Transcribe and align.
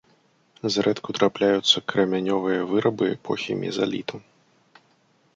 Зрэдку 0.75 1.09
трапляюцца 1.17 1.83
крамянёвыя 1.93 2.61
вырабы 2.71 3.05
эпохі 3.15 3.57
мезаліту. 3.65 4.17